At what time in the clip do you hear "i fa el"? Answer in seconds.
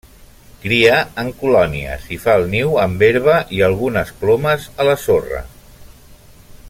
2.17-2.47